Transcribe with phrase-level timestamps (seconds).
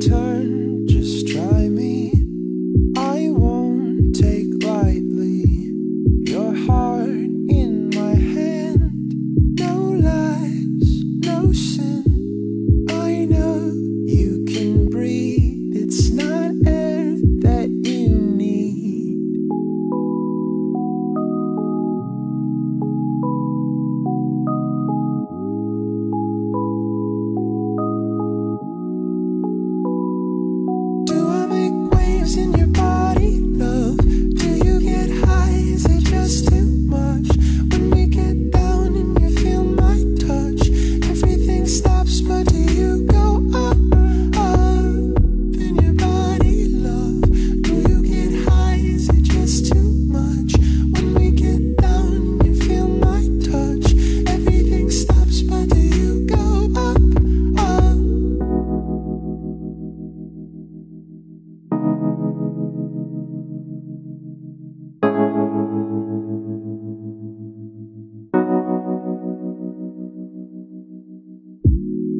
[0.00, 0.35] turn.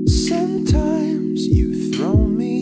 [0.06, 0.38] 欢
[1.36, 2.55] 迎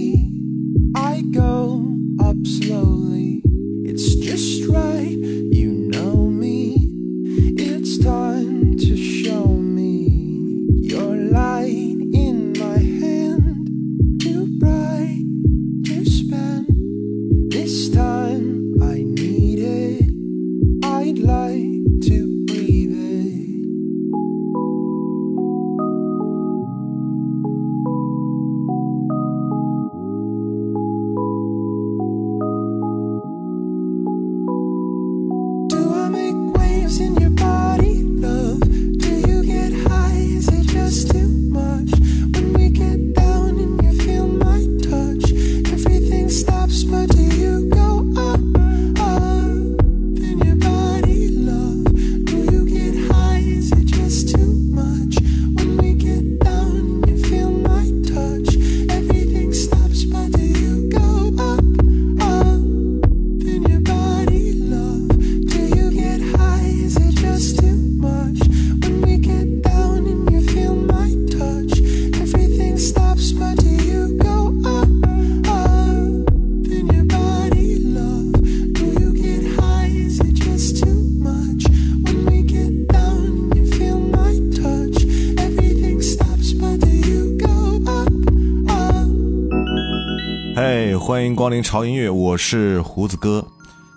[91.44, 93.47] 光临潮音乐，我是胡子哥。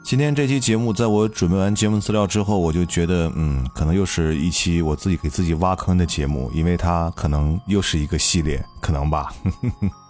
[0.04, 9.34] 今天这期节目，在我准备完节目资料之后，我就觉得，嗯，可能又是一期我自己给自己挖坑的节目，因为它可能又是一个系列，可能吧。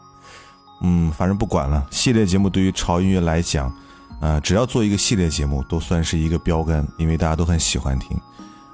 [0.82, 3.72] 嗯，反正不管了，系列节目对于潮音乐来讲，
[4.20, 8.20] 呃，只要做一个系列节目，都算是一个标杆，因为大家都很喜欢听。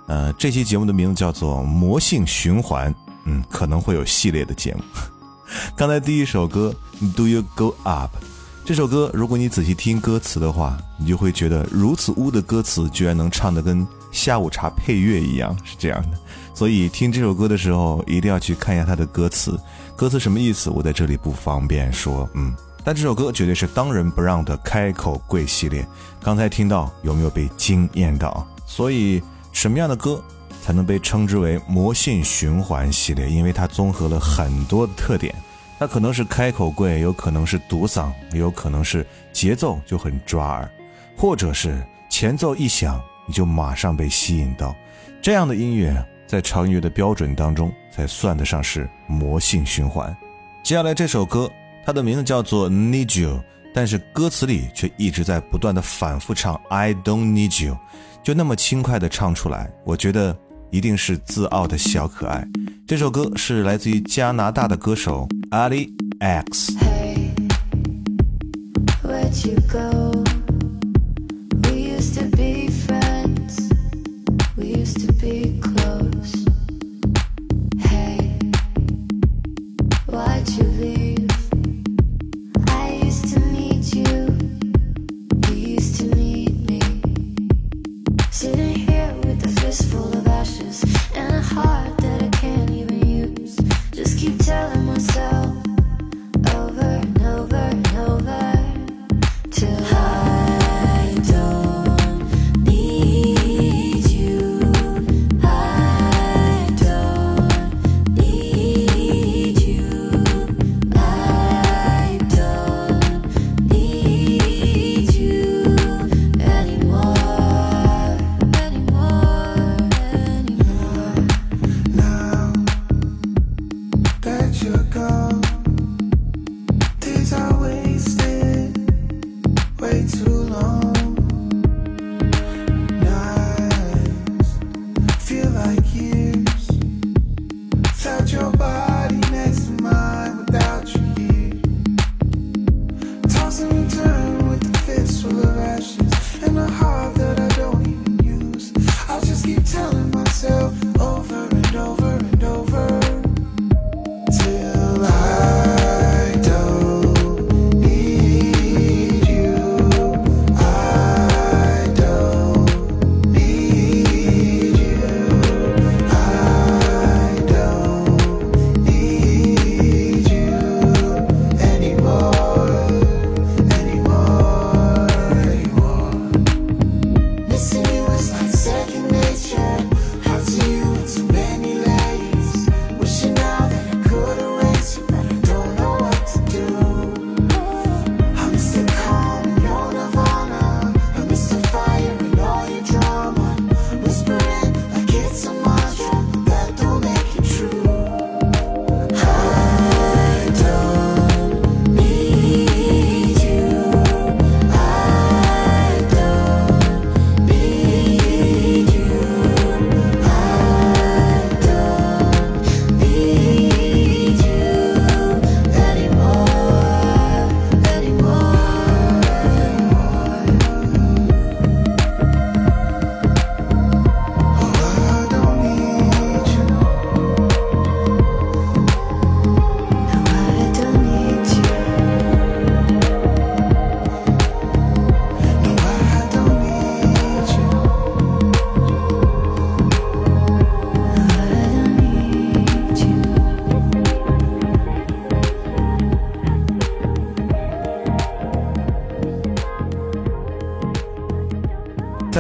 [0.08, 2.90] 呃，这期节目的名字叫做《魔性循环》，
[3.26, 4.82] 嗯，可能会有系列的节目。
[5.76, 6.74] 刚才第一首歌
[7.14, 8.16] 《Do You Go Up》
[8.66, 16.18] 这首歌，如果你仔细听歌词的话，你就会觉得如此污的歌词居然能唱得跟下午茶配乐一样，是这样的。
[16.54, 19.60] 所以听这首歌的时候，一定要去看一下它的歌词。
[19.98, 20.70] 歌词什么意思？
[20.70, 22.28] 我在这里不方便说。
[22.36, 22.56] 嗯，
[22.86, 25.86] 但这首歌绝对是当仁不让的开口跪系列。
[26.22, 28.48] 刚才听到有没有被惊艳到？
[28.66, 29.22] 所以
[29.52, 30.24] 什么样的歌？
[30.62, 35.36] 才能被称之为魔性循环系列，因为它综合了很多特点。
[35.84, 40.72] 它可能是开口贵，有可能是独嗓，也有可能是节奏就很抓耳，
[41.18, 44.74] 或者是前奏一响，你就马上被吸引到。
[45.22, 45.94] 这样的音乐
[46.26, 50.16] 在超音乐的标准当中才算得上是魔性循环。
[50.64, 51.52] 接下来这首歌，
[51.86, 53.36] 它的名字叫做《Need You》，
[53.74, 57.78] 但是歌词里却一直在不断的反复唱 “I don't need you”，
[58.24, 60.34] 就那么轻快的唱出来，我觉得
[60.74, 62.44] 一定是自傲的小可爱。
[62.88, 66.74] 这首歌是来自于加拿大的歌手 Ali X。
[94.24, 95.43] keep telling myself.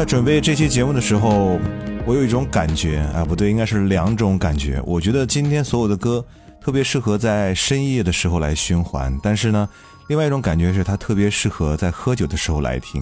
[0.04, 1.58] 在准备这期节目的时候，
[2.06, 4.82] 我有一种感觉，啊，不对，应该是两种感觉。
[4.86, 6.22] 我觉得今天所有的歌
[6.60, 9.70] 特别适合在深夜的时候来循环，但是呢，
[10.10, 13.02] 另外一种感觉是它特别适合在喝酒的时候来听。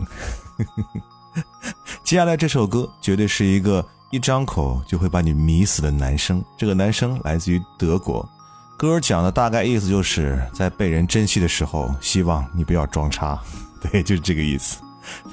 [2.06, 6.40] 接下来这首歌绝对是一个一张口就会把你迷死的男生。
[6.56, 8.24] 这个男生来自于德国，
[8.78, 13.42] 歌讲的大概意思就是在被人珍惜的时候，希望你不要装叉。
[13.92, 14.78] 对，就是这个意思。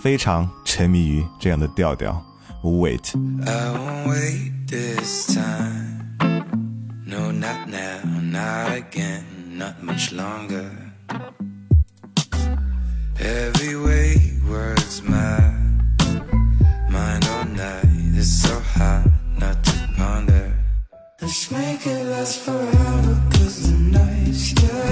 [0.02, 2.24] 非常沉迷于这样的调调。
[2.64, 6.18] Wait。I won't wait this time.
[7.06, 9.24] No, not now, not again,
[9.58, 10.72] not much longer.
[13.20, 15.54] Every wayword's my
[16.90, 17.86] mind all night.
[18.16, 20.54] It's so hard not to ponder.
[21.22, 24.87] Let's make it last forever, cause the night's still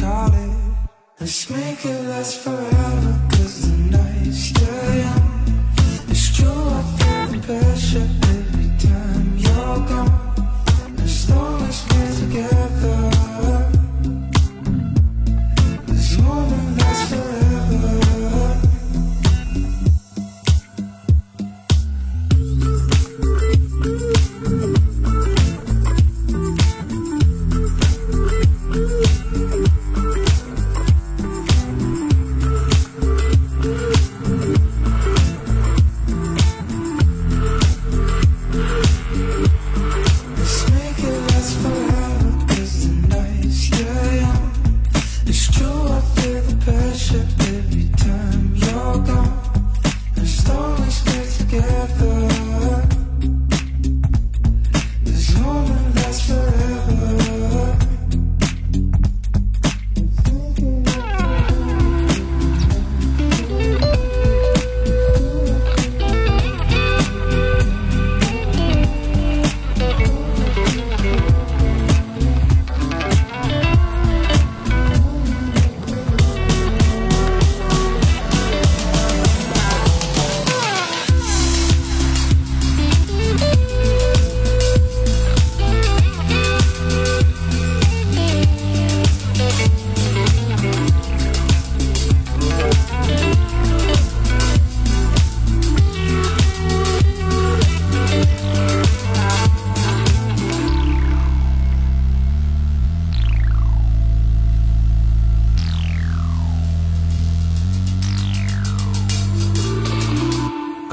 [0.00, 0.50] Call it.
[1.20, 5.19] Let's make it last forever, cause the night's still young.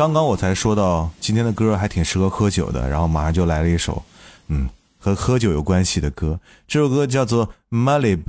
[0.08, 4.02] 刚刚我才说到今天的歌还挺适合喝酒的，然后马上就来了一首，
[4.48, 6.40] 嗯，和喝酒有关系的歌。
[6.66, 8.24] 这首歌叫做《Malibu》，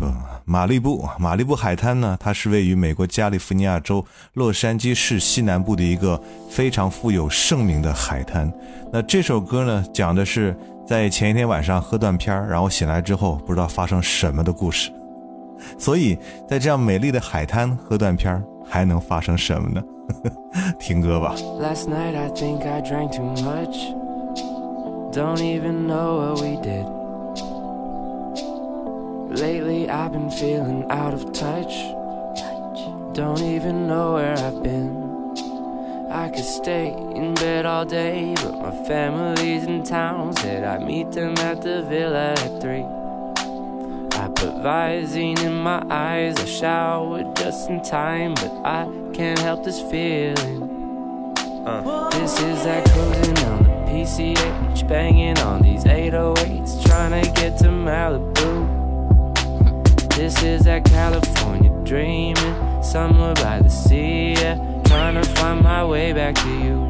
[0.45, 6.21] 马利布，马利布海滩呢，它是位于美国加利福尼亚州洛杉矶市西南部的一个
[6.51, 8.53] 非常富有盛名的海滩。
[8.93, 14.91] 那这首歌呢，讲的是在前一天晚上喝断片儿，然后醒来之后不知道发生什么的故事。
[15.79, 16.19] 所以
[16.49, 19.81] 在这样美丽的海滩喝断片儿，还能发生什么呢？
[20.80, 21.36] 听歌吧。
[21.60, 23.94] Last night I think I drank too much.
[25.12, 26.86] Don't even know what we did.
[29.30, 31.74] Lately I've been feeling out of touch.
[33.13, 35.04] Don't even know where I've been.
[36.10, 40.34] I could stay in bed all day, but my family's in town.
[40.38, 42.86] Said I'd meet them at the villa at three.
[44.47, 50.62] Visine in my eyes, I showered just in time, but I can't help this feeling.
[51.66, 57.59] Uh, this is that cruising on the PCH, banging on these 808s, trying to get
[57.59, 58.76] to Malibu.
[60.14, 66.12] This is that California dreaming, somewhere by the sea, yeah, trying to find my way
[66.12, 66.88] back to you.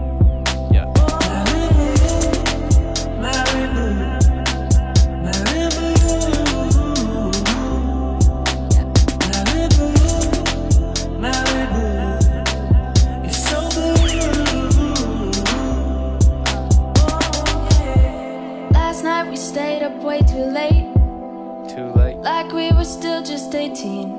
[22.20, 24.16] Like we were still just 18.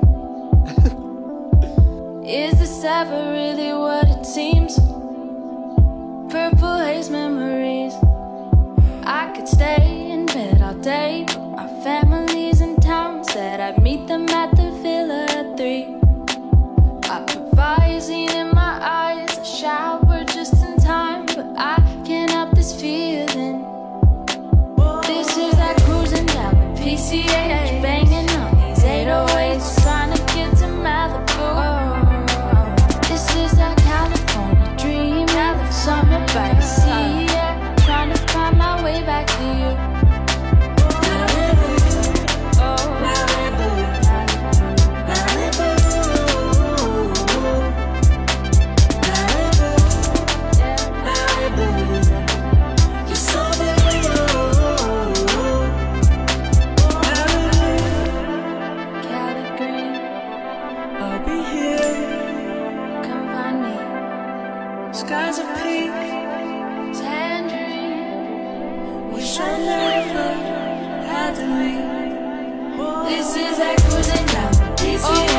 [2.24, 4.78] Is this ever really what it seems?
[6.30, 7.94] Purple haze memories.
[9.04, 13.24] I could stay in bed all day, but our family's in town.
[13.24, 15.29] Said I'd meet them at the villa
[69.30, 70.28] Wish I never
[71.06, 71.46] had to.
[73.08, 73.58] This is
[74.26, 75.29] down the PCH,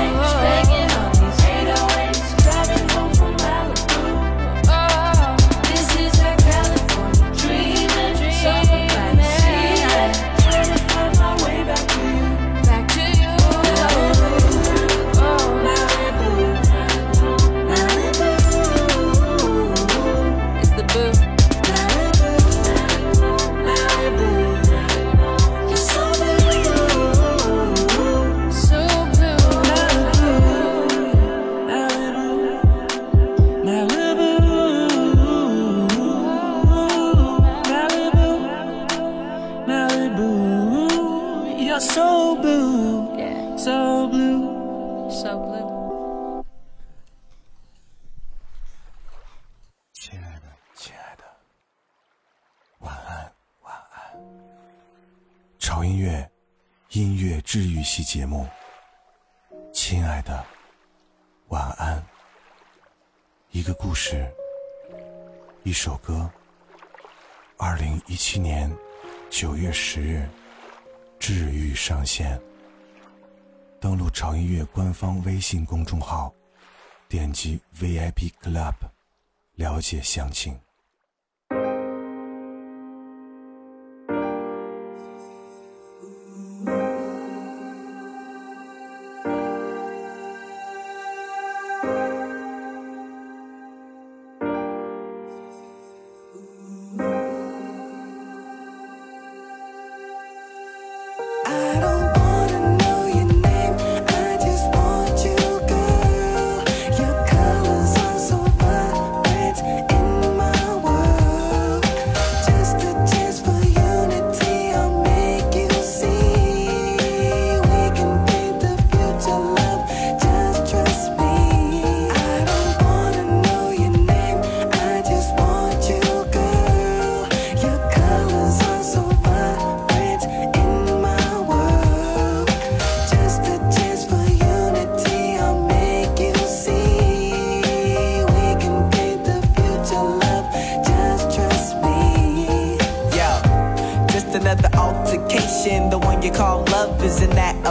[63.62, 64.28] 一个故事，
[65.62, 66.28] 一首歌。
[67.58, 68.76] 二零一七年
[69.30, 70.28] 九月十日，
[71.20, 72.42] 治愈上线。
[73.80, 76.34] 登录潮音乐官方微信公众号，
[77.08, 78.74] 点击 VIP Club。
[79.54, 80.60] 了解详情。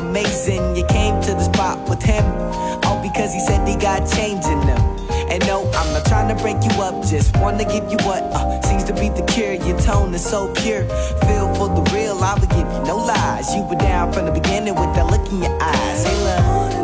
[0.01, 0.77] Amazing?
[0.77, 2.25] You came to the spot with him,
[2.85, 4.81] all because he said he got change in him.
[5.31, 8.61] And no, I'm not trying to break you up, just wanna give you what uh,
[8.63, 9.55] seems to be the cure.
[9.55, 10.85] Your tone is so pure,
[11.27, 12.19] feel for the real.
[12.25, 13.55] I would give you no lies.
[13.55, 16.05] You were down from the beginning with that look in your eyes.
[16.05, 16.80] Hey, love.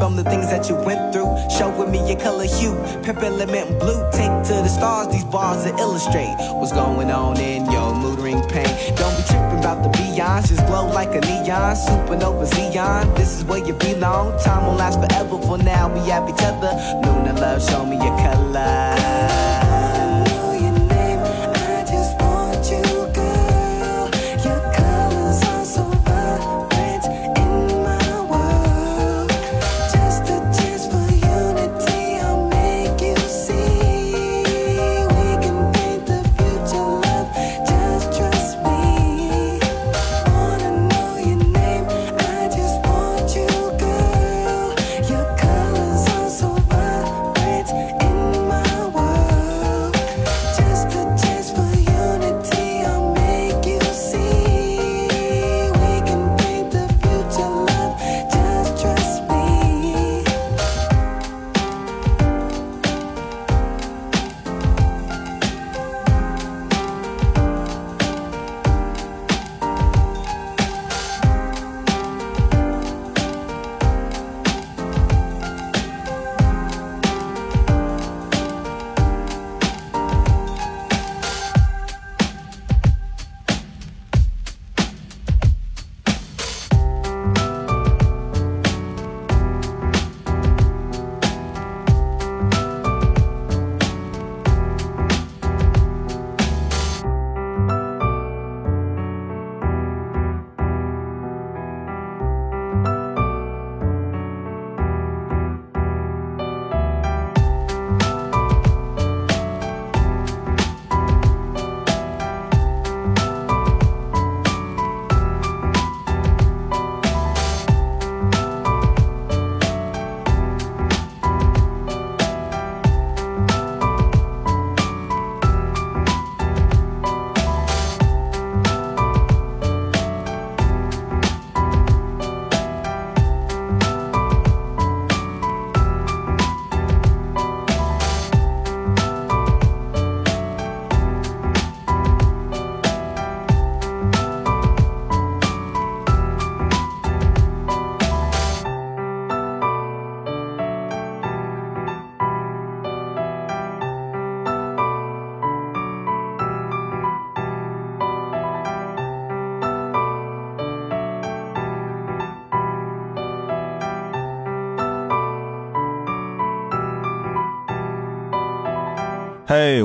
[0.00, 1.28] From the things that you went through.
[1.50, 4.00] Show with me your color hue, element blue.
[4.12, 8.40] Take to the stars, these bars that illustrate what's going on in your mood ring
[8.48, 8.72] pain.
[8.96, 11.76] Don't be tripping about the beyond, just glow like a neon.
[11.76, 14.38] Supernova Xeon, this is where you belong.
[14.42, 16.72] Time won't last forever, for now we have each other.
[17.04, 19.09] Luna love, show me your color.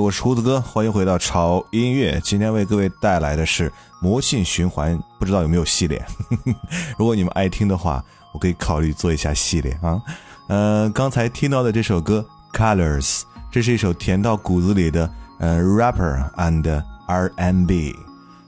[0.05, 2.21] 我是胡子哥，欢迎回到潮音乐。
[2.23, 5.99] 今天为各位带来的是魔性循环，不知道有没有系列？
[6.95, 9.99] 如果你们爱听的话，我可以考虑做一下系列啊。
[10.47, 12.23] 呃，刚才听到的这首歌
[12.55, 17.95] 《Colors》，这是一首甜到骨子里的呃 rapper and R&B，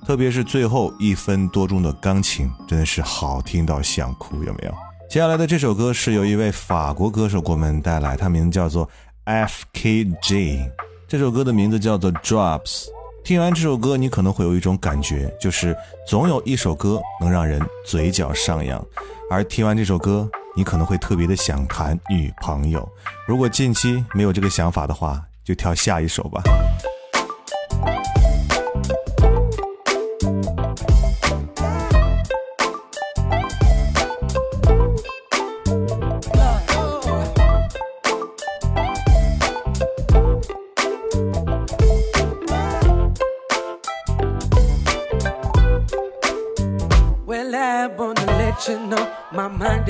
[0.06, 4.72] 特别是最后一分多钟的钢琴，真的是好听到想哭，有没有？
[5.10, 8.88] 接下来的这首歌是由一位法国歌手给我们带来，他名字叫做
[9.24, 10.72] F.K.J。
[11.10, 12.88] 这首歌的名字叫做 Drops。
[13.24, 15.74] 听完这首歌，你可能会有一种感觉，就是
[16.06, 18.86] 总有一首歌能让人嘴角上扬。
[19.32, 22.86] 而听完这首歌，你可能会特别的想谈女朋友。
[23.26, 26.41] 如果近期没有这个想法的话，就跳下一首吧。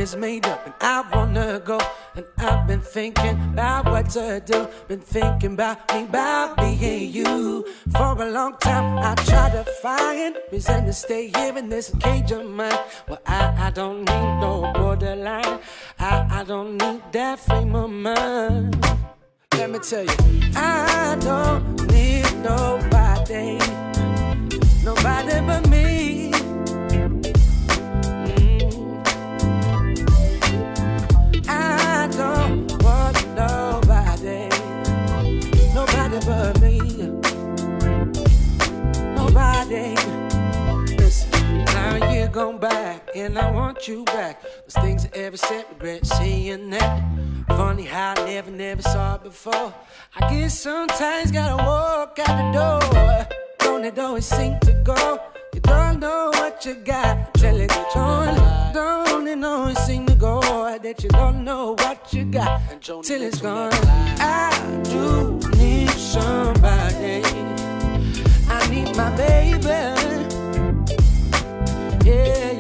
[0.07, 1.79] Is made up and I wanna go.
[2.15, 4.67] And I've been thinking about what to do.
[4.87, 7.65] Been thinking about me, about being you.
[7.91, 12.31] For a long time, I tried to find reason to stay here in this cage
[12.31, 12.79] of mine.
[13.07, 15.59] Well, I, I don't need no borderline.
[15.99, 18.77] I, I don't need that frame of mind.
[19.53, 20.17] Let me tell you,
[20.55, 23.59] I don't need nobody.
[24.83, 26.26] Nobody but me.
[39.69, 40.95] Nobody.
[40.95, 44.41] Listen, now you're gone back, and I want you back.
[44.41, 47.03] Those things I ever said, regret seeing that.
[47.49, 49.73] Funny how I never, never saw it before.
[50.15, 53.27] I guess sometimes gotta walk out the door.
[53.59, 55.19] Don't it always seem to go?
[55.53, 58.73] You don't know what you got till it's gone.
[58.73, 60.39] Don't it always seem to go
[60.81, 63.73] that you don't know what you got till it's gone?
[63.73, 67.66] I do need somebody.
[68.85, 69.57] My baby.
[72.05, 72.51] Yeah,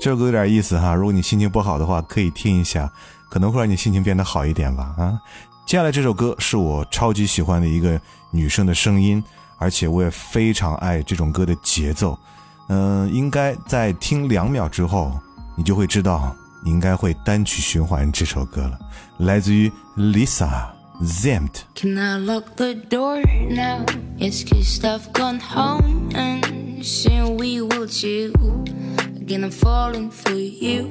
[0.00, 2.92] 这首歌有点意思哈，如果你心情不好的话，可以听一下，
[3.30, 5.16] 可能会让你心情变得好一点吧啊。
[5.64, 8.00] 接下来这首歌是我超级喜欢的一个
[8.32, 9.22] 女生的声音，
[9.58, 12.18] 而且我也非常爱这种歌的节奏。
[12.68, 15.12] 嗯、应该在听两秒之后，
[15.56, 18.79] 你就会知道，你应该会单曲循环这首歌了，
[19.19, 20.69] 来自于 Lisa
[21.01, 21.61] Zempt。
[21.75, 23.85] Can I lock the door now?
[24.17, 28.33] Yes, cause I've gone home and soon we will chill.
[29.15, 30.87] Again, I'm falling for you.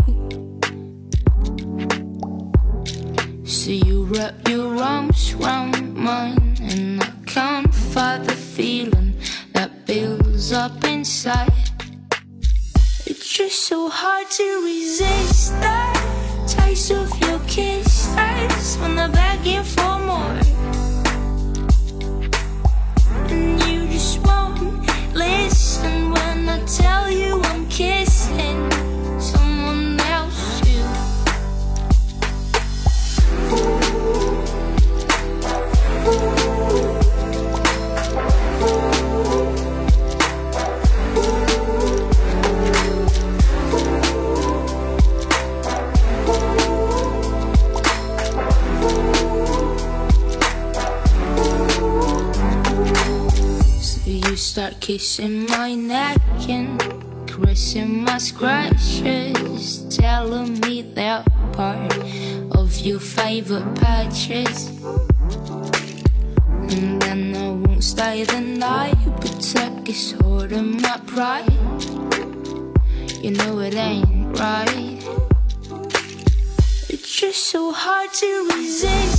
[3.44, 9.14] So you wrap your arms round mine, and I can't fight the feeling
[9.54, 11.52] that builds up inside.
[13.33, 20.37] Just so hard to resist that taste of your kisses when they're begging for more.
[23.29, 27.40] And you just won't listen when I tell you
[54.81, 56.17] kissing my neck
[56.49, 56.81] and
[57.27, 61.95] caressing my scratches, telling me they're part
[62.51, 64.69] of your favorite patches.
[66.73, 71.51] And then I won't stay the night, protect this heart and my pride.
[73.21, 74.97] You know it ain't right.
[76.89, 79.10] It's just so hard to resist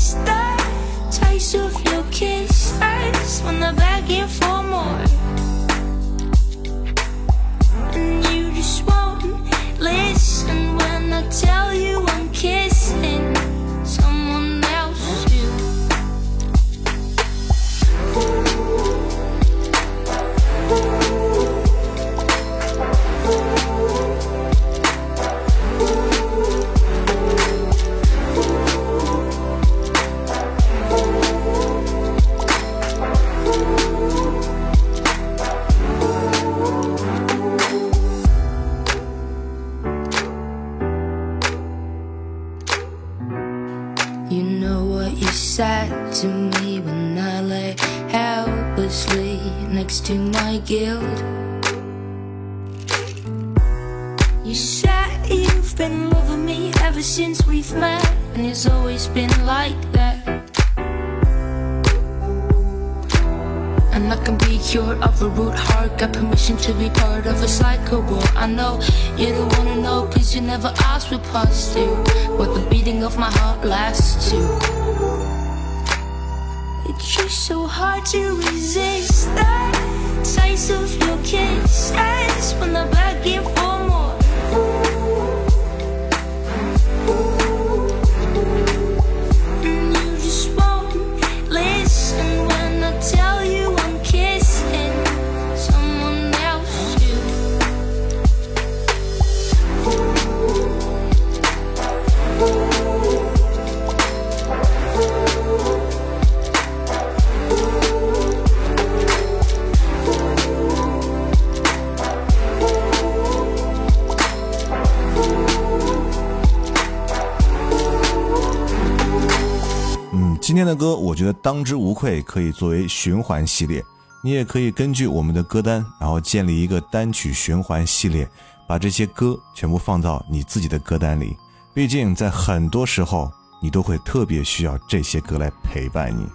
[121.22, 123.80] 觉得当之无愧可以作为循环系列，
[124.24, 128.28] 你也可以根据我们的歌单，然后建立一个单曲循环系列，
[128.66, 131.36] 把这些歌全部放到你自己的歌单里。
[131.72, 133.30] 毕竟在很多时候，
[133.62, 136.26] 你都会特别需要这些歌来陪伴你。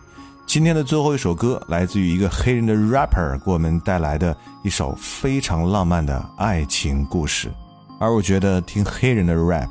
[0.45, 7.51] 今天的最后一首歌来自于一个黑人的 rapper 给我们带来的一首非常浪漫的爱情故事，
[7.99, 9.67] 而我觉得听黑人的 rap。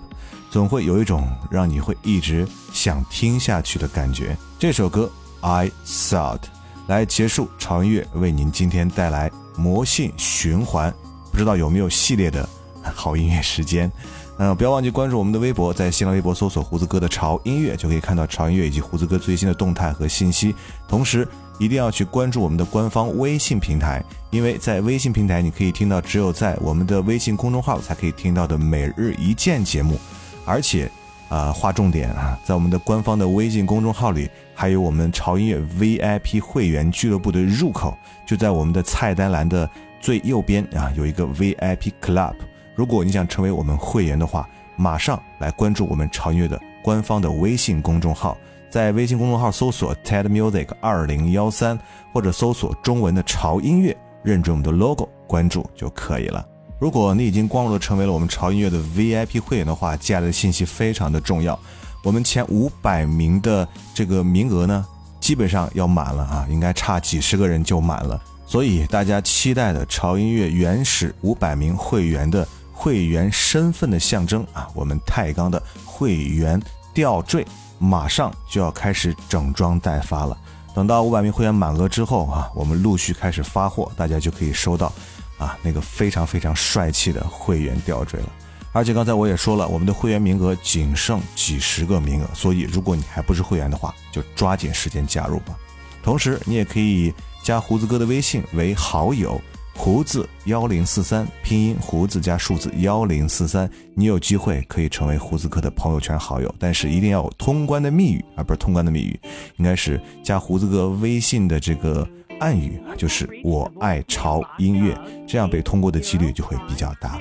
[0.51, 4.37] 总会有一种让你会一直想听下去的感觉。
[4.59, 5.11] 这首歌
[5.47, 6.39] 《I Thought》
[6.87, 10.93] 来结束潮音乐为您今天带来魔性循环，
[11.31, 12.49] 不知道有没有系列的
[12.83, 13.91] 好音乐时间？
[14.39, 20.55] 嗯，不要忘记关注我们的微博，在新浪微博搜索“胡子哥的潮音乐”，就可以看到潮音乐以及胡子哥最新的动态和信息。
[20.87, 21.27] 同时，
[21.59, 29.99] 一定要去关注我们的官方微信平台，因为在微信平台你可以听到只有在我们的微信公众号才可以听到的每日一见节目。
[30.47, 30.91] 而且，
[31.29, 39.69] 啊、划重点啊，在我们的官方的微信公众号里，还有我们潮音乐 VIP 会员俱乐部的入口，就在我们的菜单栏的
[40.01, 42.35] 最右边啊，有一个 VIP Club。
[42.77, 48.37] 如果你想成为我们会员的话，马上来关注我们潮音乐的官方的微信公众号，
[48.71, 51.79] 在微信公众号搜索 TED Music 二零幺三，
[52.13, 56.47] 或者搜索中文的潮音乐，认准我们的 logo，关注就可以了。
[56.79, 61.59] 如果你已经光荣的成为了我们潮音乐的 VIP 会员的话，接下来的信息非常的重要。
[62.03, 64.87] 我们前五百名的这个名额呢，
[65.19, 68.21] 基本上要满了啊，应该差几十个人就满了。
[68.47, 76.61] 所以大家期待的潮音乐原始五百名会员的会员身份的象征啊，我们泰钢的会员
[76.93, 77.45] 吊坠
[77.79, 80.37] 马上就要开始整装待发了。
[80.75, 84.93] 等到五百名会员满额之后啊，我们陆续开始发货，大家就可以收到
[85.39, 88.33] 啊那个非常非常帅气的会员吊坠了。
[88.73, 95.57] 而且刚才我也说了，我们的会员名额仅剩几十个名额，所以如果你还不是会员的话，就抓紧时间加入吧。
[96.03, 99.41] 同时，你也可以加胡子哥的微信为好友，
[99.75, 109.19] 胡子幺零四三，拼音胡子加数字幺零四三，你有机会可以成为胡子哥的朋友圈好友，但是一定要有通关的密语，而不是通关的密语，
[109.57, 112.07] 应该是加胡子哥微信的这个
[112.39, 114.97] 暗语，就是我爱潮音乐，
[115.27, 117.19] 这样被通过的几率就会比较大。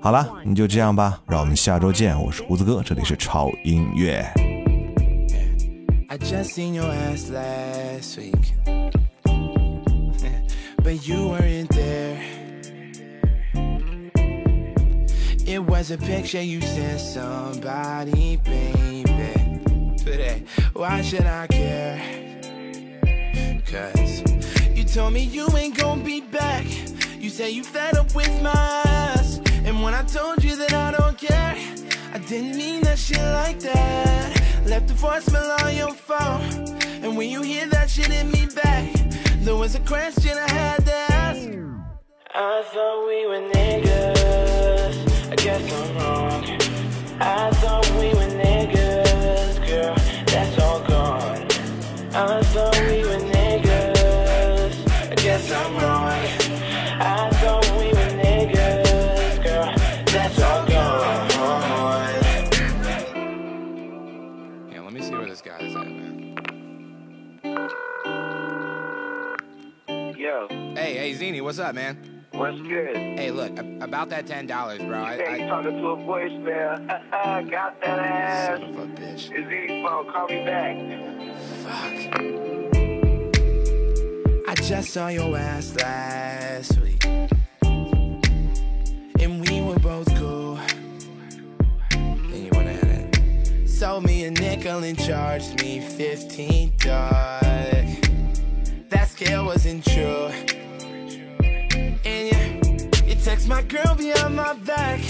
[0.00, 2.18] 好了，你就这样吧，让我们下周见。
[2.20, 4.24] 我是胡子哥，这里是潮音乐。
[6.08, 8.54] I just seen your ass last week.
[10.82, 12.18] But you weren't there.
[15.46, 19.60] It was a picture you sent somebody, baby.
[19.96, 22.00] Today, why should I care?
[23.66, 24.22] Cause
[24.84, 26.66] you told me you ain't gonna be back.
[27.18, 29.40] You say you fed up with my ass.
[29.64, 31.56] And when I told you that I don't care,
[32.12, 34.42] I didn't mean that shit like that.
[34.66, 36.42] Left a voicemail on your phone.
[37.02, 38.92] And when you hear that shit hit me back,
[39.40, 41.48] there was a question I had to ask.
[42.34, 44.96] I thought we were niggas.
[45.32, 46.03] I guess I'm wrong.
[72.44, 72.94] What's good?
[72.94, 75.02] Hey, look, about that ten dollars, bro.
[75.02, 76.86] I, Hey, I talking to a voicemail.
[77.50, 78.60] Got that ass.
[78.60, 79.32] son of a bitch.
[79.32, 80.12] Is he phone?
[80.12, 80.76] Call me back.
[81.64, 81.94] Fuck.
[84.46, 87.02] I just saw your ass last week.
[89.22, 90.58] And we were both cool.
[91.92, 97.42] And you went ahead and sold me a nickel and charged me 15 dog.
[98.90, 100.30] That scale wasn't true.
[103.26, 105.00] And you, you text my girl behind my back.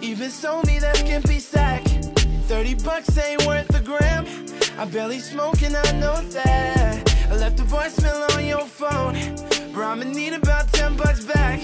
[0.00, 1.82] Even sold me that skimpy sack.
[2.46, 4.26] 30 bucks ain't worth a gram.
[4.78, 7.28] I barely smoke and I know that.
[7.30, 9.14] I left a voicemail on your phone.
[9.72, 11.60] Bro, I'ma need about 10 bucks back.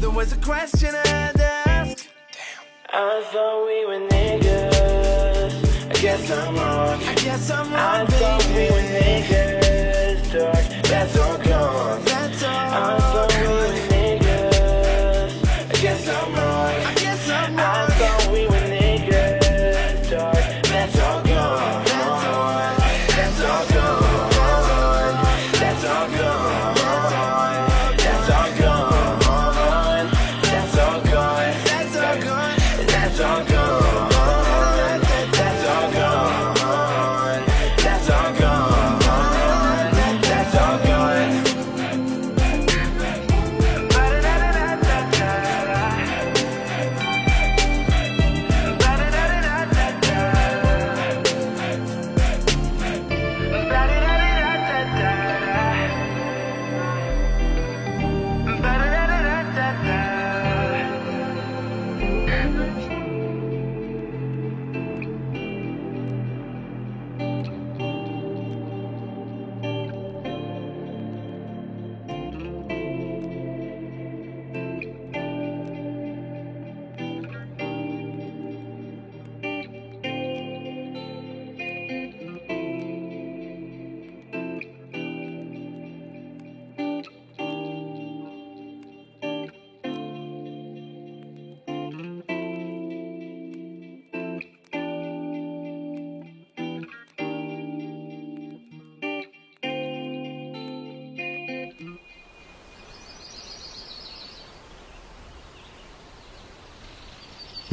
[0.00, 2.08] There was a question I had to ask.
[2.32, 3.00] Damn.
[3.00, 5.90] I thought we were niggas.
[5.90, 7.02] I guess I'm wrong.
[7.02, 7.80] I guess I'm wrong.
[7.80, 10.84] I thought we were niggas, dog.
[10.84, 12.04] That's all gone.
[12.04, 13.33] That's all.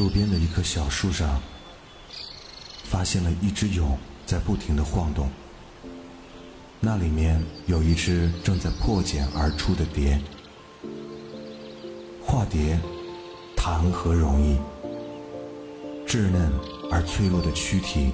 [0.01, 1.39] 路边的一棵小树上，
[2.85, 3.95] 发现了一只蛹
[4.25, 5.29] 在不停的晃动。
[6.79, 10.19] 那里面有一只正在破茧而出的蝶。
[12.19, 12.79] 化蝶，
[13.55, 14.57] 谈何容易？
[16.07, 16.51] 稚嫩
[16.91, 18.11] 而脆弱的躯体，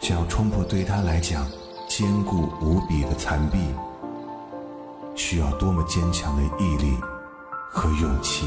[0.00, 1.46] 想要冲破对它来讲
[1.86, 3.58] 坚固无比的残壁，
[5.14, 6.96] 需要多么坚强的毅力
[7.70, 8.46] 和勇气！